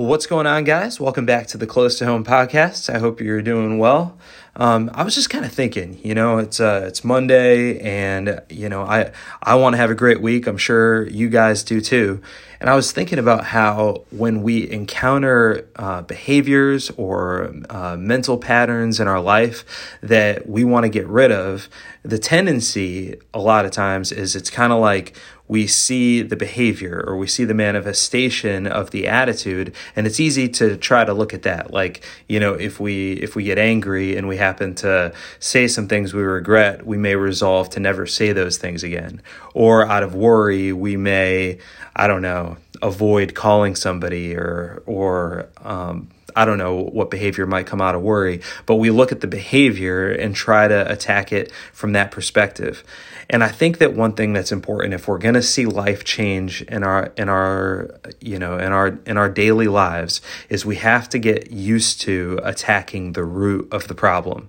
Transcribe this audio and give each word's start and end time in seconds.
What's 0.00 0.26
going 0.26 0.46
on, 0.46 0.64
guys? 0.64 0.98
Welcome 0.98 1.26
back 1.26 1.46
to 1.48 1.58
the 1.58 1.66
Close 1.66 1.98
to 1.98 2.06
Home 2.06 2.24
podcast. 2.24 2.88
I 2.88 3.00
hope 3.00 3.20
you're 3.20 3.42
doing 3.42 3.76
well. 3.76 4.16
Um, 4.56 4.90
I 4.94 5.02
was 5.02 5.14
just 5.14 5.28
kind 5.28 5.44
of 5.44 5.52
thinking, 5.52 6.00
you 6.02 6.14
know, 6.14 6.38
it's 6.38 6.58
uh, 6.58 6.84
it's 6.86 7.04
Monday, 7.04 7.78
and 7.80 8.40
you 8.48 8.70
know, 8.70 8.80
I 8.82 9.12
I 9.42 9.56
want 9.56 9.74
to 9.74 9.76
have 9.76 9.90
a 9.90 9.94
great 9.94 10.22
week. 10.22 10.46
I'm 10.46 10.56
sure 10.56 11.06
you 11.06 11.28
guys 11.28 11.62
do 11.62 11.82
too. 11.82 12.22
And 12.60 12.70
I 12.70 12.76
was 12.76 12.92
thinking 12.92 13.18
about 13.18 13.44
how 13.44 14.04
when 14.10 14.42
we 14.42 14.70
encounter 14.70 15.68
uh, 15.76 16.00
behaviors 16.00 16.90
or 16.96 17.54
uh, 17.68 17.96
mental 17.98 18.38
patterns 18.38 19.00
in 19.00 19.06
our 19.08 19.20
life 19.20 19.98
that 20.02 20.48
we 20.48 20.64
want 20.64 20.84
to 20.84 20.88
get 20.88 21.06
rid 21.08 21.30
of, 21.30 21.68
the 22.02 22.18
tendency 22.18 23.18
a 23.34 23.38
lot 23.38 23.66
of 23.66 23.70
times 23.70 24.12
is 24.12 24.34
it's 24.34 24.50
kind 24.50 24.72
of 24.72 24.80
like 24.80 25.14
we 25.50 25.66
see 25.66 26.22
the 26.22 26.36
behavior 26.36 27.02
or 27.08 27.16
we 27.16 27.26
see 27.26 27.44
the 27.44 27.54
manifestation 27.54 28.68
of 28.68 28.92
the 28.92 29.08
attitude. 29.08 29.74
And 29.96 30.06
it's 30.06 30.20
easy 30.20 30.48
to 30.50 30.76
try 30.76 31.04
to 31.04 31.12
look 31.12 31.34
at 31.34 31.42
that. 31.42 31.72
Like 31.72 32.04
you 32.28 32.38
know 32.38 32.54
if 32.54 32.78
we 32.78 33.14
if 33.14 33.34
we 33.34 33.42
get 33.42 33.58
angry 33.58 34.16
and 34.16 34.28
we 34.28 34.36
happen 34.36 34.76
to 34.76 35.12
say 35.40 35.66
some 35.66 35.88
things 35.88 36.14
we 36.14 36.22
regret 36.22 36.86
we 36.86 36.96
may 36.96 37.16
resolve 37.16 37.68
to 37.70 37.80
never 37.80 38.06
say 38.06 38.32
those 38.32 38.58
things 38.58 38.84
again. 38.84 39.20
Or 39.52 39.84
out 39.84 40.04
of 40.04 40.14
worry 40.14 40.72
we 40.72 40.96
may 40.96 41.58
i 41.96 42.06
don't 42.06 42.22
know 42.22 42.56
avoid 42.82 43.34
calling 43.34 43.74
somebody 43.74 44.36
or 44.36 44.82
or 44.86 45.48
um, 45.64 46.08
I 46.36 46.44
don't 46.44 46.58
know 46.58 46.76
what 46.76 47.10
behavior 47.10 47.46
might 47.46 47.66
come 47.66 47.80
out 47.80 47.94
of 47.94 48.02
worry, 48.02 48.40
but 48.66 48.76
we 48.76 48.90
look 48.90 49.12
at 49.12 49.20
the 49.20 49.26
behavior 49.26 50.10
and 50.10 50.34
try 50.34 50.68
to 50.68 50.90
attack 50.90 51.32
it 51.32 51.52
from 51.72 51.92
that 51.92 52.10
perspective. 52.10 52.84
And 53.32 53.44
I 53.44 53.48
think 53.48 53.78
that 53.78 53.94
one 53.94 54.14
thing 54.14 54.32
that's 54.32 54.50
important 54.50 54.92
if 54.92 55.06
we're 55.06 55.18
going 55.18 55.36
to 55.36 55.42
see 55.42 55.64
life 55.64 56.02
change 56.02 56.62
in 56.62 56.82
our 56.82 57.12
in 57.16 57.28
our 57.28 58.00
you 58.20 58.40
know 58.40 58.58
in 58.58 58.72
our 58.72 58.98
in 59.06 59.16
our 59.16 59.28
daily 59.28 59.68
lives 59.68 60.20
is 60.48 60.66
we 60.66 60.76
have 60.76 61.08
to 61.10 61.18
get 61.18 61.52
used 61.52 62.00
to 62.02 62.40
attacking 62.42 63.12
the 63.12 63.22
root 63.22 63.68
of 63.72 63.86
the 63.86 63.94
problem. 63.94 64.48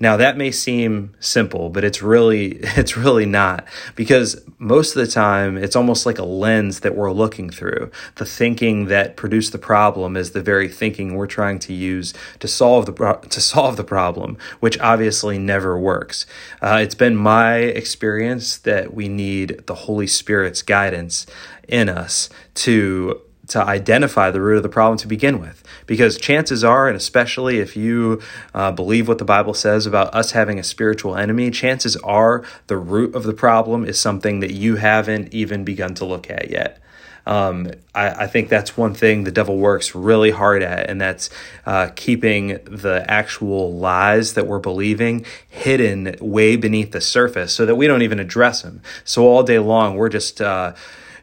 Now 0.00 0.16
that 0.16 0.38
may 0.38 0.50
seem 0.50 1.14
simple, 1.20 1.68
but 1.68 1.84
it's 1.84 2.00
really 2.00 2.56
it's 2.62 2.96
really 2.96 3.26
not 3.26 3.66
because 3.94 4.42
most 4.58 4.96
of 4.96 5.06
the 5.06 5.12
time 5.12 5.58
it's 5.58 5.76
almost 5.76 6.06
like 6.06 6.18
a 6.18 6.24
lens 6.24 6.80
that 6.80 6.96
we're 6.96 7.12
looking 7.12 7.50
through. 7.50 7.90
The 8.14 8.24
thinking 8.24 8.86
that 8.86 9.14
produced 9.14 9.52
the 9.52 9.58
problem 9.58 10.16
is 10.16 10.30
the 10.30 10.42
very 10.42 10.68
thinking 10.68 11.16
we're 11.22 11.26
trying 11.28 11.60
to 11.60 11.72
use 11.72 12.12
to 12.40 12.48
solve 12.48 12.84
the 12.84 12.92
pro- 12.92 13.20
to 13.20 13.40
solve 13.40 13.76
the 13.76 13.84
problem, 13.84 14.36
which 14.58 14.76
obviously 14.80 15.38
never 15.38 15.78
works. 15.78 16.26
Uh, 16.60 16.80
it's 16.82 16.96
been 16.96 17.14
my 17.14 17.58
experience 17.58 18.58
that 18.58 18.92
we 18.92 19.06
need 19.08 19.62
the 19.66 19.74
Holy 19.86 20.08
Spirit's 20.08 20.62
guidance 20.62 21.24
in 21.68 21.88
us 21.88 22.28
to 22.54 23.20
to 23.48 23.62
identify 23.62 24.30
the 24.30 24.40
root 24.40 24.58
of 24.58 24.62
the 24.62 24.68
problem 24.68 24.96
to 24.98 25.08
begin 25.08 25.40
with. 25.40 25.62
Because 25.86 26.16
chances 26.16 26.62
are, 26.62 26.86
and 26.86 26.96
especially 26.96 27.58
if 27.58 27.76
you 27.76 28.20
uh, 28.54 28.70
believe 28.72 29.08
what 29.08 29.18
the 29.18 29.24
Bible 29.24 29.54
says 29.54 29.86
about 29.86 30.14
us 30.14 30.32
having 30.32 30.58
a 30.58 30.64
spiritual 30.64 31.16
enemy, 31.16 31.50
chances 31.50 31.96
are 31.96 32.44
the 32.68 32.76
root 32.76 33.14
of 33.14 33.24
the 33.24 33.32
problem 33.32 33.84
is 33.84 33.98
something 33.98 34.40
that 34.40 34.52
you 34.52 34.76
haven't 34.76 35.34
even 35.34 35.64
begun 35.64 35.94
to 35.94 36.04
look 36.04 36.30
at 36.30 36.50
yet. 36.50 36.78
Um, 37.24 37.70
I, 37.94 38.24
I, 38.24 38.26
think 38.26 38.48
that's 38.48 38.76
one 38.76 38.94
thing 38.94 39.22
the 39.22 39.30
devil 39.30 39.56
works 39.56 39.94
really 39.94 40.32
hard 40.32 40.60
at, 40.60 40.90
and 40.90 41.00
that's 41.00 41.30
uh, 41.64 41.90
keeping 41.94 42.58
the 42.64 43.04
actual 43.06 43.72
lies 43.72 44.34
that 44.34 44.48
we're 44.48 44.58
believing 44.58 45.24
hidden 45.48 46.16
way 46.20 46.56
beneath 46.56 46.90
the 46.90 47.00
surface 47.00 47.52
so 47.52 47.64
that 47.64 47.76
we 47.76 47.86
don't 47.86 48.02
even 48.02 48.18
address 48.18 48.62
them. 48.62 48.82
So 49.04 49.28
all 49.28 49.42
day 49.42 49.58
long, 49.60 49.96
we're 49.96 50.08
just. 50.08 50.40
Uh, 50.40 50.74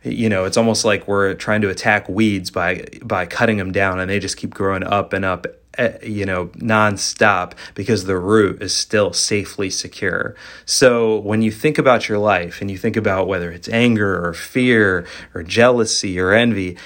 you 0.03 0.29
know, 0.29 0.45
it's 0.45 0.57
almost 0.57 0.85
like 0.85 1.07
we're 1.07 1.33
trying 1.33 1.61
to 1.61 1.69
attack 1.69 2.07
weeds 2.07 2.51
by 2.51 2.85
by 3.03 3.25
cutting 3.25 3.57
them 3.57 3.71
down, 3.71 3.99
and 3.99 4.09
they 4.09 4.19
just 4.19 4.37
keep 4.37 4.53
growing 4.53 4.83
up 4.83 5.13
and 5.13 5.25
up 5.25 5.45
eh, 5.77 5.97
you 6.03 6.25
know, 6.25 6.47
nonstop 6.55 7.53
because 7.75 8.05
the 8.05 8.17
root 8.17 8.61
is 8.61 8.73
still 8.73 9.13
safely 9.13 9.69
secure. 9.69 10.35
So 10.65 11.19
when 11.19 11.41
you 11.41 11.51
think 11.51 11.77
about 11.77 12.07
your 12.07 12.17
life 12.17 12.61
and 12.61 12.71
you 12.71 12.77
think 12.77 12.95
about 12.95 13.27
whether 13.27 13.51
it's 13.51 13.69
anger 13.69 14.25
or 14.25 14.33
fear 14.33 15.05
or 15.33 15.43
jealousy 15.43 16.19
or 16.19 16.31
envy, 16.31 16.77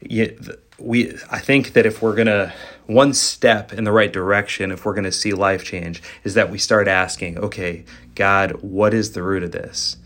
you, 0.00 0.36
we 0.78 1.14
I 1.30 1.40
think 1.40 1.74
that 1.74 1.86
if 1.86 2.02
we're 2.02 2.14
gonna 2.14 2.52
one 2.86 3.12
step 3.14 3.72
in 3.72 3.84
the 3.84 3.92
right 3.92 4.12
direction, 4.12 4.72
if 4.72 4.84
we're 4.84 4.94
gonna 4.94 5.12
see 5.12 5.32
life 5.32 5.64
change, 5.64 6.02
is 6.24 6.34
that 6.34 6.50
we 6.50 6.58
start 6.58 6.88
asking, 6.88 7.38
okay, 7.38 7.84
God, 8.14 8.52
what 8.62 8.94
is 8.94 9.12
the 9.12 9.22
root 9.22 9.42
of 9.42 9.52
this? 9.52 9.96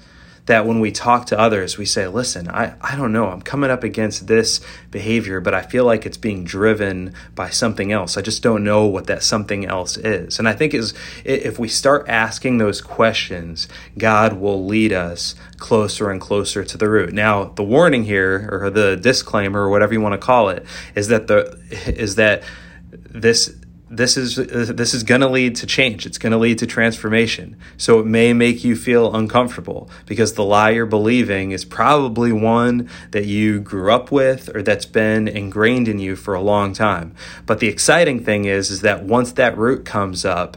That 0.49 0.67
when 0.67 0.81
we 0.81 0.91
talk 0.91 1.27
to 1.27 1.39
others, 1.39 1.79
we 1.79 1.85
say, 1.85 2.09
listen, 2.09 2.49
I, 2.49 2.75
I 2.81 2.97
don't 2.97 3.13
know, 3.13 3.29
I'm 3.29 3.43
coming 3.43 3.71
up 3.71 3.85
against 3.85 4.27
this 4.27 4.61
behavior, 4.91 5.41
but 5.41 5.55
I 5.55 5.63
feel 5.63 5.85
like 5.85 6.05
it's 6.05 6.17
being 6.17 6.43
driven 6.43 7.15
by 7.35 7.51
something 7.51 7.93
else. 7.93 8.17
I 8.17 8.23
just 8.23 8.43
don't 8.43 8.65
know 8.65 8.87
what 8.87 9.07
that 9.07 9.23
something 9.23 9.67
else 9.67 9.97
is. 9.99 10.39
And 10.39 10.49
I 10.49 10.55
think 10.55 10.73
is 10.75 10.95
if 11.25 11.59
we 11.59 11.69
start 11.69 12.09
asking 12.09 12.59
those 12.59 12.81
questions, 12.81 13.69
God 13.97 14.41
will 14.41 14.65
lead 14.65 14.93
us 14.93 15.35
closer 15.59 16.11
and 16.11 16.21
closer 16.21 16.65
to 16.65 16.79
the 16.79 16.89
root. 16.89 17.13
Now, 17.13 17.45
the 17.45 17.63
warning 17.63 18.05
here, 18.05 18.49
or 18.51 18.71
the 18.71 18.97
disclaimer, 18.97 19.61
or 19.61 19.71
whatever 19.71 19.93
you 19.93 20.01
want 20.01 20.15
to 20.15 20.19
call 20.19 20.49
it, 20.49 20.65
is 20.95 21.09
that 21.09 21.27
the 21.27 21.59
is 21.87 22.15
that 22.15 22.43
this 22.91 23.55
this 23.91 24.17
is 24.17 24.39
uh, 24.39 24.73
this 24.75 24.93
is 24.95 25.03
going 25.03 25.21
to 25.21 25.29
lead 25.29 25.57
to 25.57 25.67
change. 25.67 26.07
It's 26.07 26.19
going 26.19 26.33
to 26.33 26.39
lead 26.39 26.59
to 26.59 26.67
transformation. 26.67 27.57
So 27.77 28.01
it 28.01 28.07
may 28.07 28.33
make 28.33 28.65
you 28.65 28.77
feel 28.77 29.15
uncomfortable 29.15 29.91
because 30.07 30.35
the 30.35 30.45
lie 30.45 30.71
you're 30.71 30.87
believing 30.87 31.53
is 31.53 31.65
probably 31.65 32.33
one 32.33 32.89
that 33.13 33.25
you 33.25 33.61
grew 33.61 33.93
up 33.93 34.13
with 34.13 34.55
or 34.55 34.63
that's 34.63 34.87
been 34.87 35.29
ingrained 35.29 35.89
in 35.89 35.99
you 35.99 36.17
for 36.17 36.35
a 36.35 36.41
long 36.41 36.73
time. 36.73 37.15
But 37.47 37.61
the 37.61 37.69
exciting 37.69 38.25
thing 38.25 38.45
is 38.45 38.71
is 38.71 38.83
that 38.83 39.05
once 39.05 39.33
that 39.33 39.57
root 39.57 39.85
comes 39.85 40.25
up 40.25 40.57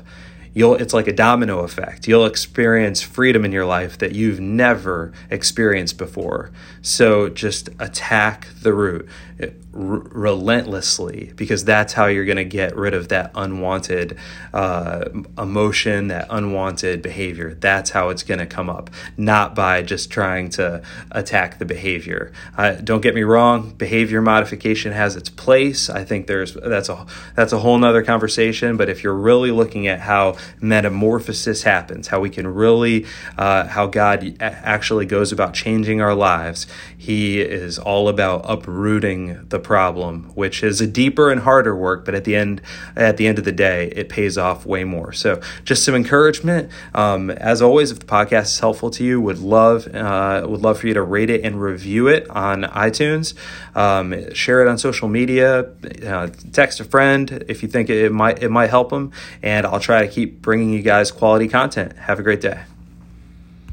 you'll 0.53 0.75
it's 0.75 0.93
like 0.93 1.07
a 1.07 1.13
domino 1.13 1.59
effect. 1.59 2.07
You'll 2.07 2.25
experience 2.25 3.01
freedom 3.01 3.45
in 3.45 3.51
your 3.51 3.65
life 3.65 3.97
that 3.99 4.13
you've 4.13 4.39
never 4.39 5.13
experienced 5.29 5.97
before. 5.97 6.51
So 6.81 7.29
just 7.29 7.69
attack 7.79 8.47
the 8.61 8.73
root 8.73 9.07
r- 9.43 9.49
relentlessly 9.73 11.31
because 11.35 11.63
that's 11.63 11.93
how 11.93 12.05
you're 12.07 12.25
going 12.25 12.37
to 12.37 12.43
get 12.43 12.75
rid 12.75 12.93
of 12.93 13.07
that 13.09 13.31
unwanted 13.35 14.17
uh, 14.53 15.05
emotion 15.37 16.07
that 16.07 16.27
unwanted 16.29 17.01
behavior. 17.01 17.53
That's 17.53 17.91
how 17.91 18.09
it's 18.09 18.23
going 18.23 18.39
to 18.39 18.45
come 18.45 18.69
up. 18.69 18.89
Not 19.17 19.55
by 19.55 19.81
just 19.81 20.09
trying 20.09 20.49
to 20.51 20.81
attack 21.11 21.59
the 21.59 21.65
behavior. 21.65 22.31
Uh, 22.57 22.73
don't 22.73 23.01
get 23.01 23.15
me 23.15 23.23
wrong 23.23 23.71
behavior 23.71 24.21
modification 24.21 24.91
has 24.91 25.15
its 25.15 25.29
place. 25.29 25.89
I 25.89 26.03
think 26.03 26.27
there's 26.27 26.53
that's 26.53 26.89
a 26.89 27.05
that's 27.35 27.53
a 27.53 27.59
whole 27.59 27.77
nother 27.77 28.03
conversation 28.03 28.77
but 28.77 28.89
if 28.89 29.03
you're 29.03 29.13
really 29.13 29.51
looking 29.51 29.87
at 29.87 29.99
how 29.99 30.35
metamorphosis 30.59 31.63
happens, 31.63 32.07
how 32.07 32.19
we 32.19 32.29
can 32.29 32.47
really, 32.47 33.05
uh, 33.37 33.67
how 33.67 33.87
God 33.87 34.35
actually 34.39 35.05
goes 35.05 35.31
about 35.31 35.53
changing 35.53 36.01
our 36.01 36.15
lives. 36.15 36.67
He 36.97 37.39
is 37.39 37.77
all 37.79 38.09
about 38.09 38.41
uprooting 38.45 39.30
the 39.49 39.59
problem, 39.59 40.31
which 40.35 40.63
is 40.63 40.81
a 40.81 40.87
deeper 40.87 41.31
and 41.31 41.41
harder 41.41 41.75
work, 41.75 42.05
but 42.05 42.15
at 42.15 42.23
the 42.23 42.35
end, 42.35 42.61
at 42.95 43.17
the 43.17 43.27
end 43.27 43.39
of 43.39 43.45
the 43.45 43.51
day, 43.51 43.91
it 43.95 44.09
pays 44.09 44.37
off 44.37 44.65
way 44.65 44.83
more. 44.83 45.13
So, 45.13 45.41
just 45.63 45.83
some 45.83 45.95
encouragement. 45.95 46.69
Um, 46.93 47.29
as 47.29 47.61
always, 47.61 47.91
if 47.91 47.99
the 47.99 48.05
podcast 48.05 48.43
is 48.43 48.59
helpful 48.59 48.89
to 48.91 49.03
you, 49.03 49.21
would 49.21 49.39
love 49.39 49.87
uh, 49.93 50.45
would 50.47 50.61
love 50.61 50.79
for 50.79 50.87
you 50.87 50.93
to 50.93 51.01
rate 51.01 51.29
it 51.29 51.43
and 51.43 51.61
review 51.61 52.07
it 52.07 52.29
on 52.29 52.63
iTunes. 52.63 53.33
Um, 53.75 54.33
share 54.33 54.65
it 54.65 54.69
on 54.69 54.77
social 54.77 55.07
media. 55.07 55.71
Uh, 56.05 56.29
text 56.51 56.79
a 56.79 56.83
friend 56.83 57.43
if 57.47 57.63
you 57.63 57.69
think 57.69 57.89
it 57.89 58.11
might 58.11 58.41
it 58.41 58.49
might 58.49 58.69
help 58.69 58.89
them, 58.89 59.11
and 59.41 59.65
I'll 59.65 59.79
try 59.79 60.05
to 60.05 60.07
keep 60.07 60.41
bringing 60.41 60.71
you 60.71 60.81
guys 60.81 61.11
quality 61.11 61.47
content. 61.47 61.97
Have 61.97 62.19
a 62.19 62.23
great 62.23 62.41
day. 62.41 62.61